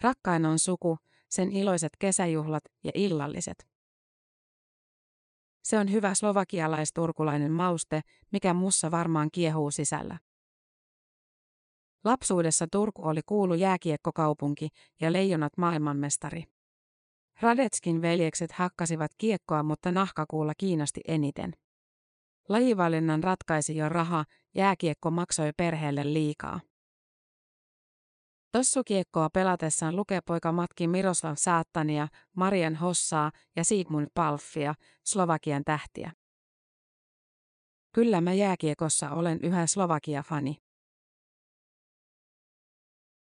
Rakkain 0.00 0.46
on 0.46 0.58
suku, 0.58 0.98
sen 1.28 1.52
iloiset 1.52 1.92
kesäjuhlat 1.98 2.64
ja 2.84 2.92
illalliset. 2.94 3.68
Se 5.62 5.78
on 5.78 5.92
hyvä 5.92 6.14
slovakialaisturkulainen 6.14 7.52
mauste, 7.52 8.00
mikä 8.32 8.54
mussa 8.54 8.90
varmaan 8.90 9.28
kiehuu 9.32 9.70
sisällä. 9.70 10.18
Lapsuudessa 12.04 12.66
Turku 12.72 13.08
oli 13.08 13.20
kuulu 13.26 13.54
jääkiekkokaupunki 13.54 14.68
ja 15.00 15.12
leijonat 15.12 15.52
maailmanmestari. 15.56 16.44
Radetskin 17.40 18.02
veljekset 18.02 18.52
hakkasivat 18.52 19.10
kiekkoa, 19.18 19.62
mutta 19.62 19.92
nahkakuulla 19.92 20.52
kiinnosti 20.58 21.00
eniten. 21.08 21.52
Lajivalinnan 22.48 23.24
ratkaisi 23.24 23.76
jo 23.76 23.88
raha, 23.88 24.24
jääkiekko 24.54 25.10
maksoi 25.10 25.50
perheelle 25.56 26.12
liikaa. 26.12 26.60
Tossukiekkoa 28.52 29.30
pelatessaan 29.30 29.96
lukepoika 29.96 30.52
matki 30.52 30.88
Miroslav 30.88 31.34
Saattania, 31.36 32.08
Marian 32.36 32.74
Hossaa 32.74 33.32
ja 33.56 33.64
Sigmund 33.64 34.06
Palffia, 34.14 34.74
Slovakian 35.04 35.64
tähtiä. 35.64 36.12
Kyllä 37.92 38.20
mä 38.20 38.32
jääkiekossa 38.32 39.10
olen 39.10 39.38
yhä 39.42 39.66
Slovakia-fani. 39.66 40.56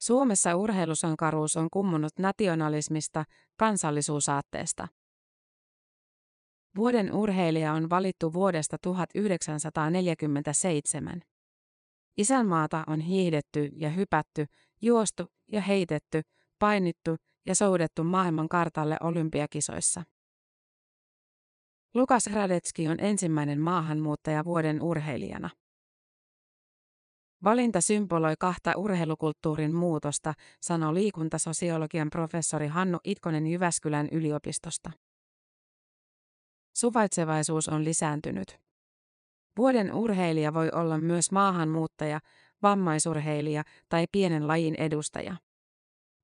Suomessa 0.01 0.55
urheilusankaruus 0.55 1.57
on 1.57 1.69
kummunut 1.69 2.19
nationalismista, 2.19 3.23
kansallisuusaatteesta. 3.57 4.87
Vuoden 6.75 7.13
urheilija 7.13 7.73
on 7.73 7.89
valittu 7.89 8.33
vuodesta 8.33 8.77
1947. 8.81 11.21
Isänmaata 12.17 12.83
on 12.87 12.99
hiihdetty 12.99 13.69
ja 13.75 13.89
hypätty, 13.89 14.45
juostu 14.85 15.25
ja 15.51 15.61
heitetty, 15.61 16.21
painittu 16.59 17.15
ja 17.45 17.55
soudettu 17.55 18.03
maailman 18.03 18.49
kartalle 18.49 18.97
olympiakisoissa. 19.01 20.03
Lukas 21.93 22.27
Radetski 22.27 22.87
on 22.87 22.99
ensimmäinen 22.99 23.61
maahanmuuttaja 23.61 24.45
vuoden 24.45 24.81
urheilijana. 24.81 25.49
Valinta 27.43 27.81
symboloi 27.81 28.33
kahta 28.39 28.73
urheilukulttuurin 28.77 29.75
muutosta, 29.75 30.33
sanoi 30.61 30.93
liikuntasosiologian 30.93 32.09
professori 32.09 32.67
Hannu 32.67 32.97
Itkonen 33.03 33.47
Jyväskylän 33.47 34.09
yliopistosta. 34.11 34.91
Suvaitsevaisuus 36.77 37.69
on 37.69 37.83
lisääntynyt. 37.83 38.59
Vuoden 39.57 39.93
urheilija 39.93 40.53
voi 40.53 40.69
olla 40.73 40.97
myös 40.97 41.31
maahanmuuttaja, 41.31 42.19
vammaisurheilija 42.65 43.63
tai 43.89 44.05
pienen 44.11 44.47
lajin 44.47 44.75
edustaja. 44.75 45.35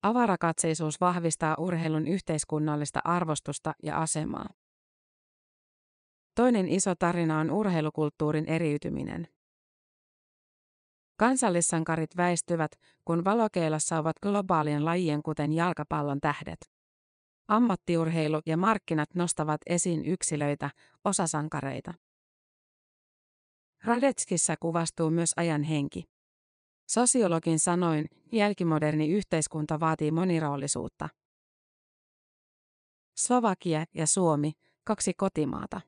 Avarakatseisuus 0.02 1.00
vahvistaa 1.00 1.54
urheilun 1.58 2.06
yhteiskunnallista 2.06 3.00
arvostusta 3.04 3.74
ja 3.82 3.98
asemaa. 3.98 4.48
Toinen 6.34 6.68
iso 6.68 6.94
tarina 6.94 7.38
on 7.38 7.50
urheilukulttuurin 7.50 8.46
eriytyminen. 8.46 9.28
Kansallissankarit 11.18 12.16
väistyvät, 12.16 12.72
kun 13.04 13.24
valokeilassa 13.24 13.98
ovat 13.98 14.16
globaalien 14.22 14.84
lajien 14.84 15.22
kuten 15.22 15.52
jalkapallon 15.52 16.20
tähdet. 16.20 16.70
Ammattiurheilu 17.48 18.40
ja 18.46 18.56
markkinat 18.56 19.14
nostavat 19.14 19.60
esiin 19.66 20.04
yksilöitä, 20.04 20.70
osasankareita. 21.04 21.94
Radetskissa 23.84 24.54
kuvastuu 24.60 25.10
myös 25.10 25.32
ajan 25.36 25.62
henki. 25.62 26.11
Sosiologin 26.94 27.58
sanoin, 27.58 28.06
jälkimoderni 28.32 29.08
yhteiskunta 29.08 29.80
vaatii 29.80 30.10
moniroolisuutta. 30.10 31.08
Slovakia 33.16 33.84
ja 33.94 34.06
Suomi, 34.06 34.52
kaksi 34.84 35.14
kotimaata. 35.14 35.80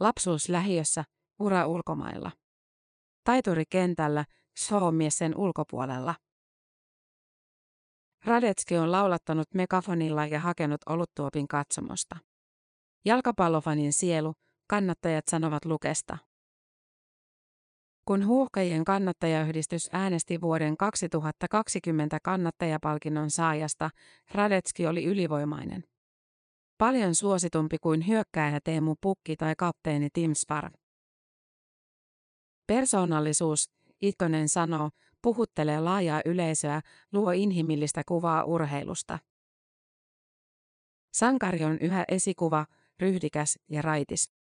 Lapsuus 0.00 0.48
lähiössä, 0.48 1.04
ura 1.38 1.66
ulkomailla. 1.66 2.30
Taituri 3.24 3.64
kentällä, 3.70 4.24
showmies 4.60 5.18
sen 5.18 5.36
ulkopuolella. 5.36 6.14
Radetski 8.24 8.76
on 8.76 8.92
laulattanut 8.92 9.54
megafonilla 9.54 10.26
ja 10.26 10.40
hakenut 10.40 10.80
oluttuopin 10.86 11.48
katsomosta. 11.48 12.16
Jalkapallofanin 13.04 13.92
sielu, 13.92 14.34
kannattajat 14.68 15.24
sanovat 15.30 15.64
Lukesta. 15.64 16.18
Kun 18.08 18.26
huuhkajien 18.26 18.84
kannattajayhdistys 18.84 19.88
äänesti 19.92 20.40
vuoden 20.40 20.76
2020 20.76 22.18
kannattajapalkinnon 22.22 23.30
saajasta, 23.30 23.90
Radetski 24.32 24.86
oli 24.86 25.04
ylivoimainen. 25.04 25.84
Paljon 26.78 27.14
suositumpi 27.14 27.78
kuin 27.78 28.06
hyökkääjä 28.06 28.60
Teemu 28.64 28.94
Pukki 29.00 29.36
tai 29.36 29.54
kapteeni 29.58 30.08
Tim 30.12 30.34
Sparv. 30.34 30.72
Persoonallisuus, 32.66 33.70
Itkonen 34.00 34.48
sanoo, 34.48 34.90
puhuttelee 35.22 35.80
laajaa 35.80 36.20
yleisöä, 36.24 36.80
luo 37.12 37.30
inhimillistä 37.30 38.02
kuvaa 38.08 38.44
urheilusta. 38.44 39.18
Sankari 41.12 41.64
on 41.64 41.78
yhä 41.80 42.04
esikuva, 42.08 42.66
ryhdikäs 43.00 43.58
ja 43.70 43.82
raitis. 43.82 44.37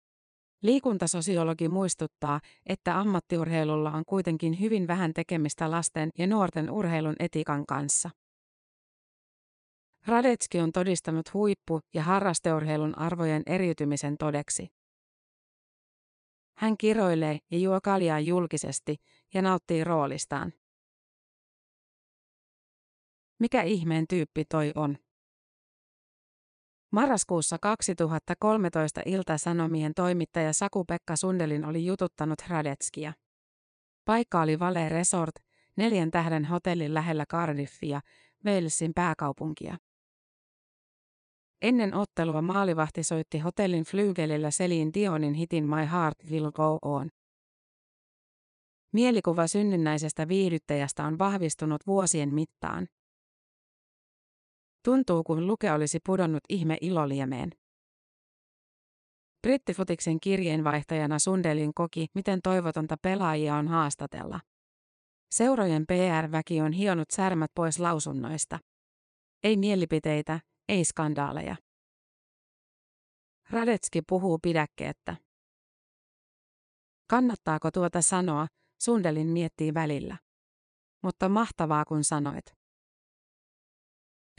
Liikuntasosiologi 0.61 1.69
muistuttaa, 1.69 2.39
että 2.65 2.99
ammattiurheilulla 2.99 3.91
on 3.91 4.03
kuitenkin 4.05 4.59
hyvin 4.59 4.87
vähän 4.87 5.13
tekemistä 5.13 5.71
lasten 5.71 6.09
ja 6.17 6.27
nuorten 6.27 6.71
urheilun 6.71 7.15
etikan 7.19 7.65
kanssa. 7.65 8.09
Radetski 10.07 10.59
on 10.59 10.71
todistanut 10.71 11.33
huippu- 11.33 11.79
ja 11.93 12.03
harrasteurheilun 12.03 12.97
arvojen 12.97 13.43
eriytymisen 13.45 14.17
todeksi. 14.17 14.67
Hän 16.57 16.77
kiroilee 16.77 17.39
ja 17.51 17.57
juo 17.57 17.79
kaljaa 17.83 18.19
julkisesti 18.19 18.95
ja 19.33 19.41
nauttii 19.41 19.83
roolistaan. 19.83 20.53
Mikä 23.39 23.61
ihmeen 23.61 24.07
tyyppi 24.07 24.45
toi 24.45 24.71
on? 24.75 24.97
Marraskuussa 26.91 27.57
2013 27.61 29.01
Ilta-Sanomien 29.05 29.93
toimittaja 29.95 30.53
Saku-Pekka 30.53 31.15
Sundelin 31.15 31.65
oli 31.65 31.85
jututtanut 31.85 32.39
Radetskia. 32.47 33.13
Paikka 34.05 34.41
oli 34.41 34.59
Vale 34.59 34.89
Resort, 34.89 35.35
neljän 35.75 36.11
tähden 36.11 36.45
hotellin 36.45 36.93
lähellä 36.93 37.25
Cardiffia, 37.25 38.01
Walesin 38.45 38.91
pääkaupunkia. 38.95 39.77
Ennen 41.61 41.93
ottelua 41.93 42.41
maalivahti 42.41 43.03
soitti 43.03 43.39
hotellin 43.39 43.83
flygelillä 43.83 44.51
Selin 44.51 44.93
Dionin 44.93 45.33
hitin 45.33 45.69
My 45.69 45.85
Heart 45.91 46.17
Will 46.29 46.51
Go 46.51 46.79
On. 46.81 47.09
Mielikuva 48.93 49.47
synnynnäisestä 49.47 50.27
viihdyttäjästä 50.27 51.03
on 51.03 51.19
vahvistunut 51.19 51.87
vuosien 51.87 52.33
mittaan. 52.33 52.87
Tuntuu 54.85 55.23
kuin 55.23 55.47
luke 55.47 55.71
olisi 55.71 55.99
pudonnut 56.05 56.43
ihme 56.49 56.77
iloliemeen. 56.81 57.49
Brittifutiksen 59.41 60.19
kirjeenvaihtajana 60.19 61.19
Sundelin 61.19 61.73
koki, 61.73 62.07
miten 62.15 62.41
toivotonta 62.41 62.95
pelaajia 63.01 63.55
on 63.55 63.67
haastatella. 63.67 64.39
Seurojen 65.31 65.85
PR-väki 65.87 66.61
on 66.61 66.71
hionut 66.71 67.11
särmät 67.11 67.51
pois 67.55 67.79
lausunnoista. 67.79 68.59
Ei 69.43 69.57
mielipiteitä, 69.57 70.39
ei 70.69 70.85
skandaaleja. 70.85 71.55
Radetski 73.49 74.01
puhuu 74.01 74.39
pidäkkeettä. 74.41 75.15
Kannattaako 77.09 77.71
tuota 77.71 78.01
sanoa, 78.01 78.47
Sundelin 78.81 79.27
miettii 79.27 79.73
välillä. 79.73 80.17
Mutta 81.03 81.29
mahtavaa 81.29 81.85
kun 81.85 82.03
sanoit. 82.03 82.60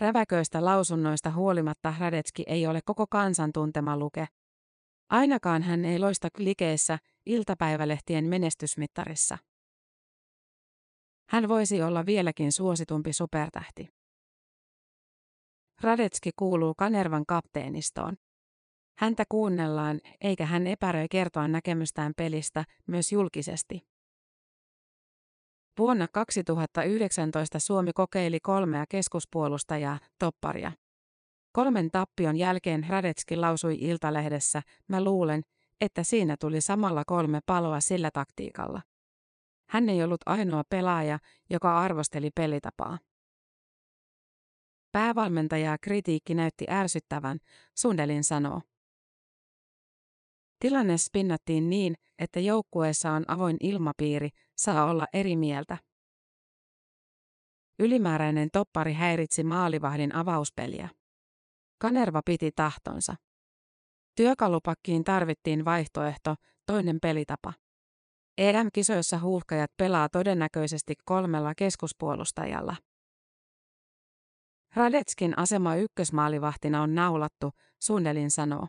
Räväköistä 0.00 0.64
lausunnoista 0.64 1.30
huolimatta 1.30 1.94
Radetski 1.98 2.42
ei 2.46 2.66
ole 2.66 2.80
koko 2.84 3.06
kansan 3.06 3.52
tuntema 3.52 3.96
luke. 3.96 4.26
Ainakaan 5.10 5.62
hän 5.62 5.84
ei 5.84 5.98
loista 5.98 6.28
klikeessä 6.36 6.98
iltapäivälehtien 7.26 8.24
menestysmittarissa. 8.24 9.38
Hän 11.28 11.48
voisi 11.48 11.82
olla 11.82 12.06
vieläkin 12.06 12.52
suositumpi 12.52 13.12
supertähti. 13.12 13.88
Radetski 15.80 16.30
kuuluu 16.36 16.74
Kanervan 16.74 17.26
kapteenistoon. 17.26 18.16
Häntä 18.98 19.24
kuunnellaan, 19.28 20.00
eikä 20.20 20.46
hän 20.46 20.66
epäröi 20.66 21.06
kertoa 21.10 21.48
näkemystään 21.48 22.12
pelistä 22.16 22.64
myös 22.86 23.12
julkisesti. 23.12 23.91
Vuonna 25.78 26.08
2019 26.12 27.58
Suomi 27.58 27.92
kokeili 27.94 28.40
kolmea 28.40 28.84
keskuspuolustajaa, 28.88 29.98
topparia. 30.18 30.72
Kolmen 31.52 31.90
tappion 31.90 32.36
jälkeen 32.36 32.86
Radetski 32.88 33.36
lausui 33.36 33.74
Iltalehdessä, 33.80 34.62
mä 34.88 35.04
luulen, 35.04 35.42
että 35.80 36.02
siinä 36.02 36.36
tuli 36.40 36.60
samalla 36.60 37.02
kolme 37.06 37.40
paloa 37.46 37.80
sillä 37.80 38.10
taktiikalla. 38.10 38.82
Hän 39.68 39.88
ei 39.88 40.04
ollut 40.04 40.20
ainoa 40.26 40.62
pelaaja, 40.68 41.18
joka 41.50 41.80
arvosteli 41.80 42.30
pelitapaa. 42.34 42.98
Päävalmentajaa 44.92 45.78
kritiikki 45.80 46.34
näytti 46.34 46.66
ärsyttävän, 46.70 47.38
Sundelin 47.74 48.24
sanoo. 48.24 48.60
Tilanne 50.62 50.98
spinnattiin 50.98 51.70
niin, 51.70 51.94
että 52.18 52.40
joukkueessa 52.40 53.12
on 53.12 53.24
avoin 53.28 53.56
ilmapiiri, 53.60 54.28
saa 54.56 54.84
olla 54.90 55.06
eri 55.12 55.36
mieltä. 55.36 55.78
Ylimääräinen 57.78 58.48
toppari 58.52 58.92
häiritsi 58.92 59.44
maalivahdin 59.44 60.14
avauspeliä. 60.14 60.88
Kanerva 61.78 62.22
piti 62.24 62.50
tahtonsa. 62.56 63.14
Työkalupakkiin 64.16 65.04
tarvittiin 65.04 65.64
vaihtoehto, 65.64 66.34
toinen 66.66 66.98
pelitapa. 67.02 67.52
EM-kisoissa 68.38 69.18
huuhkajat 69.18 69.70
pelaa 69.76 70.08
todennäköisesti 70.08 70.94
kolmella 71.04 71.54
keskuspuolustajalla. 71.54 72.76
Radetskin 74.74 75.38
asema 75.38 75.76
ykkösmaalivahtina 75.76 76.82
on 76.82 76.94
naulattu, 76.94 77.50
Sundelin 77.82 78.30
sanoo. 78.30 78.68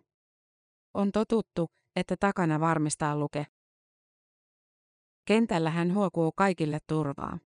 On 0.93 1.12
totuttu, 1.12 1.69
että 1.95 2.15
takana 2.19 2.60
varmistaa 2.60 3.15
luke. 3.15 3.47
Kentällä 5.25 5.69
hän 5.69 5.93
huokuu 5.93 6.32
kaikille 6.32 6.79
turvaa. 6.88 7.39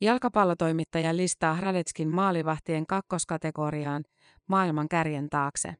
Jalkapallotoimittaja 0.00 1.16
listaa 1.16 1.60
Radetskin 1.60 2.08
maalivahtien 2.08 2.86
kakkoskategoriaan 2.86 4.04
maailman 4.46 4.88
kärjen 4.88 5.28
taakse. 5.30 5.74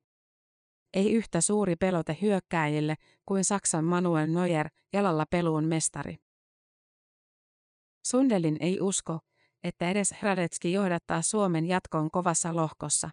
Ei 0.95 1.13
yhtä 1.13 1.41
suuri 1.41 1.77
pelote 1.77 2.19
hyökkääjille 2.23 2.95
kuin 3.27 3.45
Saksan 3.45 3.85
Manuel 3.85 4.27
Neuer, 4.27 4.69
jalalla 4.93 5.25
peluun 5.31 5.65
mestari. 5.65 6.17
Sundelin 8.07 8.57
ei 8.61 8.81
usko, 8.81 9.19
että 9.65 9.91
edes 9.91 10.15
Radetski 10.23 10.73
johdattaa 10.73 11.23
Suomen 11.23 11.67
jatkoon 11.67 12.11
kovassa 12.11 12.57
lohkossa. 12.57 13.11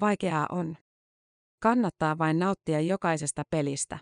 Vaikeaa 0.00 0.46
on. 0.50 0.76
Kannattaa 1.62 2.18
vain 2.18 2.38
nauttia 2.38 2.80
jokaisesta 2.80 3.42
pelistä. 3.50 3.98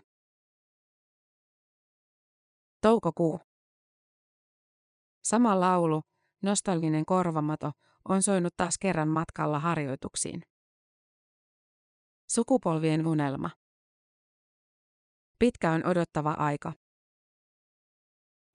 Toukokuu. 2.81 3.39
Sama 5.23 5.59
laulu, 5.59 6.01
nostalginen 6.43 7.05
korvamato, 7.05 7.71
on 8.09 8.23
soinut 8.23 8.53
taas 8.57 8.77
kerran 8.77 9.07
matkalla 9.07 9.59
harjoituksiin. 9.59 10.41
Sukupolvien 12.31 13.07
unelma. 13.07 13.49
Pitkä 15.39 15.71
on 15.71 15.85
odottava 15.85 16.31
aika. 16.31 16.73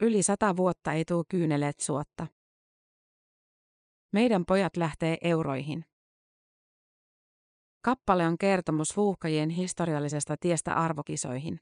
Yli 0.00 0.22
sata 0.22 0.56
vuotta 0.56 0.92
ei 0.92 1.04
tuu 1.04 1.24
kyyneleet 1.28 1.80
suotta. 1.80 2.26
Meidän 4.12 4.44
pojat 4.46 4.76
lähtee 4.76 5.18
euroihin. 5.20 5.84
Kappale 7.86 8.26
on 8.26 8.38
kertomus 8.38 8.96
vuuhkajien 8.96 9.50
historiallisesta 9.50 10.36
tiestä 10.40 10.74
arvokisoihin. 10.74 11.60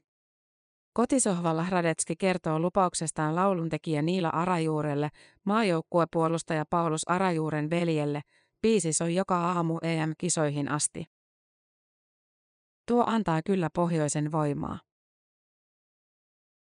Kotisohvalla 0.93 1.65
Radetski 1.69 2.15
kertoo 2.15 2.59
lupauksestaan 2.59 3.35
lauluntekijä 3.35 4.01
Niila 4.01 4.29
Arajuurelle, 4.29 5.09
maajoukkuepuolustaja 5.43 6.65
Paulus 6.69 7.09
Arajuuren 7.09 7.69
veljelle, 7.69 8.21
biisi 8.61 8.93
soi 8.93 9.15
joka 9.15 9.37
aamu 9.37 9.77
EM-kisoihin 9.81 10.71
asti. 10.71 11.05
Tuo 12.87 13.03
antaa 13.07 13.41
kyllä 13.45 13.69
pohjoisen 13.75 14.31
voimaa. 14.31 14.79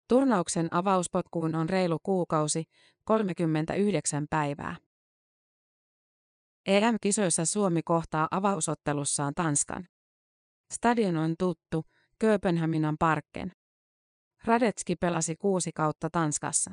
Turnauksen 0.07 0.67
avauspotkuun 0.71 1.55
on 1.55 1.69
reilu 1.69 1.97
kuukausi, 2.03 2.63
39 3.05 4.25
päivää. 4.29 4.75
EM-kisoissa 6.69 7.45
Suomi 7.45 7.81
kohtaa 7.83 8.27
avausottelussaan 8.31 9.33
Tanskan. 9.33 9.87
Stadion 10.73 11.17
on 11.17 11.35
tuttu, 11.39 11.85
Kööpenhaminan 12.19 12.95
parkken. 12.99 13.51
Radetski 14.45 14.95
pelasi 14.95 15.35
kuusi 15.35 15.71
kautta 15.71 16.09
Tanskassa. 16.09 16.71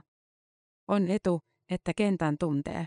On 0.89 1.09
etu, 1.09 1.41
että 1.71 1.93
kentän 1.97 2.37
tuntee. 2.41 2.87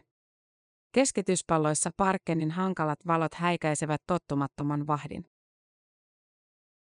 Keskityspalloissa 0.91 1.91
Parkkenin 1.97 2.51
hankalat 2.51 2.99
valot 3.07 3.33
häikäisevät 3.33 4.01
tottumattoman 4.07 4.87
vahdin. 4.87 5.25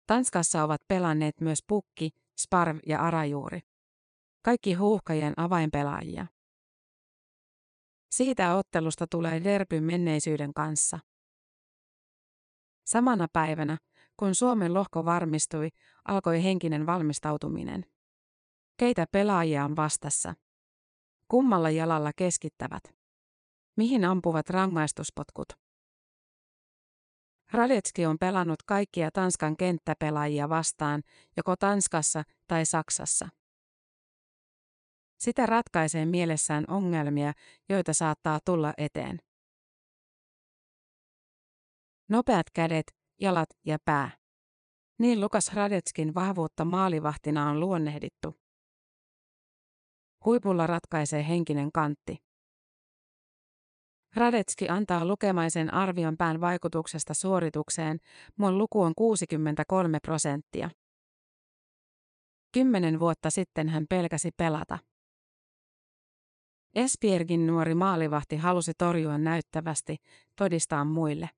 Tanskassa 0.08 0.64
ovat 0.64 0.82
pelanneet 0.88 1.42
myös 1.42 1.60
Pukki, 1.68 2.10
Sparv 2.42 2.78
ja 2.88 3.00
Arajuuri. 3.02 3.60
Kaikki 4.44 4.74
huuhkajien 4.74 5.34
avainpelaajia. 5.38 6.28
Siitä 8.12 8.56
ottelusta 8.56 9.08
tulee 9.08 9.44
derby 9.44 9.80
menneisyyden 9.80 10.54
kanssa. 10.54 11.00
Samana 12.86 13.28
päivänä, 13.34 13.78
kun 14.18 14.36
Suomen 14.36 14.74
lohko 14.74 15.06
varmistui, 15.06 15.70
alkoi 16.06 16.44
henkinen 16.44 16.86
valmistautuminen. 16.86 17.86
Keitä 18.78 19.06
pelaajia 19.12 19.66
on 19.66 19.76
vastassa? 19.76 20.34
Kummalla 21.28 21.70
jalalla 21.70 22.12
keskittävät? 22.16 22.84
Mihin 23.76 24.06
ampuvat 24.06 24.50
rangaistuspotkut? 24.50 25.48
Radetski 27.52 28.06
on 28.06 28.18
pelannut 28.20 28.64
kaikkia 28.64 29.12
Tanskan 29.12 29.58
kenttäpelaajia 29.58 30.50
vastaan, 30.50 31.04
joko 31.38 31.56
Tanskassa 31.56 32.24
tai 32.48 32.66
Saksassa. 32.66 33.30
Sitä 35.22 35.46
ratkaisee 35.46 36.06
mielessään 36.06 36.66
ongelmia, 36.68 37.34
joita 37.70 37.94
saattaa 37.94 38.40
tulla 38.46 38.74
eteen. 38.78 39.20
Nopeat 42.10 42.46
kädet, 42.54 42.84
jalat 43.20 43.50
ja 43.66 43.78
pää. 43.86 44.12
Niin 45.00 45.22
Lukas 45.22 45.54
Radetskin 45.54 46.14
vahvuutta 46.16 46.66
maalivahtina 46.66 47.50
on 47.50 47.60
luonnehdittu. 47.60 48.40
Huipulla 50.26 50.68
ratkaisee 50.68 51.28
henkinen 51.28 51.72
kantti. 51.72 52.18
Radetski 54.16 54.70
antaa 54.70 55.06
lukemaisen 55.06 55.74
arvion 55.74 56.18
pään 56.18 56.42
vaikutuksesta 56.42 57.14
suoritukseen, 57.14 57.98
mun 58.38 58.58
luku 58.58 58.82
on 58.82 58.94
63 58.98 60.00
prosenttia. 60.00 60.70
Kymmenen 62.52 63.00
vuotta 63.00 63.30
sitten 63.30 63.70
hän 63.70 63.86
pelkäsi 63.90 64.32
pelata. 64.38 64.91
Espiergin 66.76 67.48
nuori 67.48 67.76
maalivahti 67.76 68.38
halusi 68.38 68.72
torjua 68.78 69.18
näyttävästi, 69.18 69.98
todistaa 70.36 70.86
muille. 70.86 71.30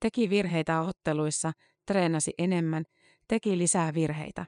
Teki 0.00 0.30
virheitä 0.30 0.80
otteluissa, 0.80 1.52
treenasi 1.86 2.32
enemmän, 2.38 2.84
teki 3.28 3.58
lisää 3.58 3.94
virheitä. 3.94 4.46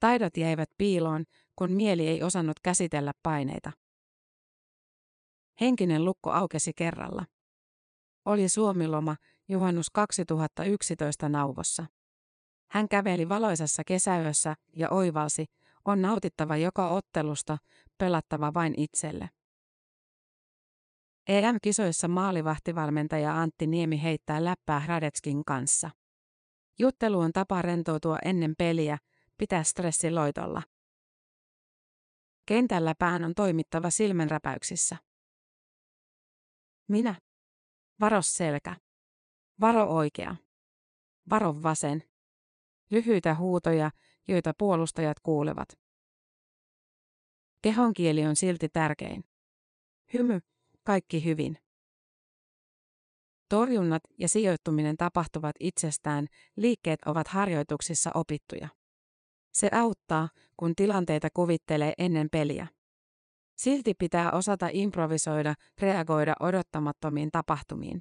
Taidot 0.00 0.36
jäivät 0.36 0.70
piiloon, 0.78 1.24
kun 1.56 1.72
mieli 1.72 2.08
ei 2.08 2.22
osannut 2.22 2.60
käsitellä 2.62 3.12
paineita. 3.22 3.72
Henkinen 5.60 6.04
lukko 6.04 6.30
aukesi 6.30 6.72
kerralla. 6.76 7.26
Oli 8.24 8.48
suomiloma, 8.48 9.16
juhannus 9.48 9.90
2011 9.90 11.28
nauvossa. 11.28 11.86
Hän 12.70 12.88
käveli 12.88 13.28
valoisessa 13.28 13.84
kesäyössä 13.84 14.56
ja 14.76 14.90
oivalsi, 14.90 15.46
on 15.84 16.02
nautittava 16.02 16.56
joka 16.56 16.88
ottelusta, 16.88 17.58
pelattava 17.98 18.54
vain 18.54 18.74
itselle. 18.76 19.30
EM-kisoissa 21.28 22.08
maalivahtivalmentaja 22.08 23.40
Antti 23.40 23.66
Niemi 23.66 24.02
heittää 24.02 24.44
läppää 24.44 24.82
Radetskin 24.86 25.44
kanssa. 25.44 25.90
Juttelu 26.78 27.20
on 27.20 27.32
tapa 27.32 27.62
rentoutua 27.62 28.18
ennen 28.24 28.54
peliä, 28.58 28.98
pitää 29.38 29.62
stressi 29.62 30.10
loitolla. 30.10 30.62
Kentällä 32.46 32.94
pään 32.98 33.24
on 33.24 33.34
toimittava 33.34 33.90
silmänräpäyksissä. 33.90 34.96
Minä. 36.88 37.14
Varo 38.00 38.22
selkä. 38.22 38.76
Varo 39.60 39.84
oikea. 39.84 40.36
Varo 41.30 41.62
vasen. 41.62 42.02
Lyhyitä 42.90 43.34
huutoja, 43.34 43.90
joita 44.28 44.52
puolustajat 44.58 45.20
kuulevat. 45.20 45.68
Kehonkieli 47.62 48.26
on 48.26 48.36
silti 48.36 48.68
tärkein. 48.68 49.24
Hymy, 50.14 50.40
kaikki 50.84 51.24
hyvin. 51.24 51.58
Torjunnat 53.48 54.02
ja 54.18 54.28
sijoittuminen 54.28 54.96
tapahtuvat 54.96 55.56
itsestään, 55.60 56.26
liikkeet 56.56 57.00
ovat 57.06 57.28
harjoituksissa 57.28 58.10
opittuja. 58.14 58.68
Se 59.52 59.68
auttaa, 59.72 60.28
kun 60.56 60.74
tilanteita 60.76 61.28
kuvittelee 61.34 61.92
ennen 61.98 62.28
peliä. 62.32 62.66
Silti 63.56 63.94
pitää 63.94 64.30
osata 64.32 64.68
improvisoida, 64.72 65.54
reagoida 65.80 66.34
odottamattomiin 66.40 67.30
tapahtumiin. 67.30 68.00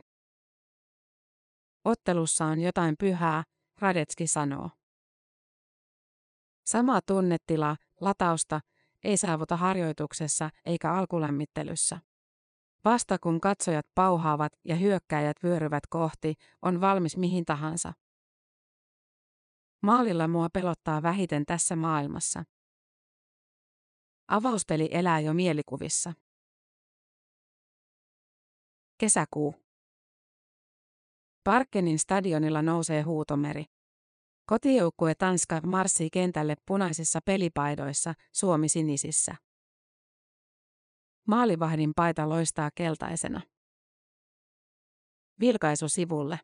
Ottelussa 1.86 2.46
on 2.46 2.60
jotain 2.60 2.96
pyhää, 3.00 3.44
Radetski 3.80 4.28
sanoo. 4.28 4.70
Samaa 6.64 7.00
tunnetila, 7.06 7.76
latausta, 8.02 8.60
ei 9.04 9.18
saavuta 9.18 9.58
harjoituksessa 9.58 10.50
eikä 10.66 10.94
alkulämmittelyssä. 10.94 12.00
Vasta 12.86 13.20
kun 13.20 13.42
katsojat 13.42 13.86
pauhaavat 13.96 14.52
ja 14.66 14.76
hyökkäjät 14.76 15.38
vyöryvät 15.44 15.88
kohti, 15.90 16.34
on 16.62 16.82
valmis 16.82 17.18
mihin 17.18 17.46
tahansa. 17.46 17.94
Maalilla 19.82 20.28
mua 20.28 20.50
pelottaa 20.54 21.02
vähiten 21.02 21.46
tässä 21.46 21.76
maailmassa. 21.76 22.44
Avauspeli 24.28 24.90
elää 24.92 25.20
jo 25.20 25.34
mielikuvissa. 25.34 26.14
Kesäkuu. 28.98 29.56
Parkenin 31.44 32.00
stadionilla 32.00 32.62
nousee 32.62 33.02
huutomeri. 33.02 33.66
Kotijoukkue 34.46 35.16
Tanska 35.16 35.62
marssii 35.62 36.10
kentälle 36.10 36.56
punaisissa 36.66 37.20
pelipaidoissa, 37.26 38.14
Suomi 38.32 38.70
sinisissä. 38.70 39.36
Maalivahdin 41.28 41.92
paita 41.96 42.30
loistaa 42.30 42.70
keltaisena. 42.76 43.42
Vilkaisu 45.40 45.90
sivulle. 45.90 46.40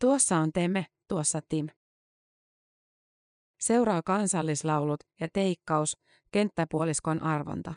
Tuossa 0.00 0.36
on 0.36 0.52
Teme, 0.52 0.86
tuossa 1.08 1.40
Tim. 1.48 1.66
Seuraa 3.60 4.02
kansallislaulut 4.02 5.00
ja 5.20 5.28
teikkaus, 5.32 5.96
kenttäpuoliskon 6.30 7.22
arvonta. 7.22 7.74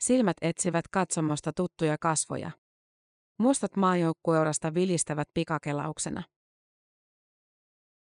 Silmät 0.00 0.36
etsivät 0.42 0.88
katsomosta 0.88 1.52
tuttuja 1.52 1.96
kasvoja. 2.00 2.50
Mustat 3.38 3.76
maajoukkueurasta 3.76 4.74
vilistävät 4.74 5.28
pikakelauksena. 5.34 6.22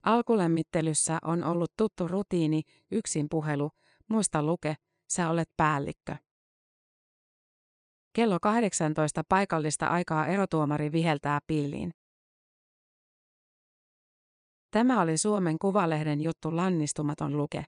Alkulämmittelyssä 0.07 1.19
on 1.25 1.45
ollut 1.45 1.73
tuttu 1.79 2.09
rutiini, 2.09 2.63
yksin 2.91 3.27
puhelu, 3.31 3.71
muista 4.09 4.43
luke, 4.43 4.75
sä 5.09 5.31
olet 5.31 5.49
päällikkö. 5.57 6.17
Kello 8.13 8.39
18 8.43 9.23
paikallista 9.29 9.87
aikaa 9.87 10.27
erotuomari 10.27 10.93
viheltää 10.93 11.39
pilliin. 11.47 11.91
Tämä 14.71 15.01
oli 15.01 15.19
Suomen 15.19 15.59
Kuvalehden 15.59 16.21
juttu 16.21 16.57
Lannistumaton 16.57 17.37
luke. 17.37 17.65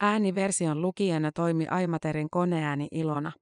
Ääniversion 0.00 0.82
lukijana 0.82 1.32
toimi 1.32 1.66
Aimaterin 1.66 2.30
koneääni 2.30 2.88
Ilona. 2.90 3.32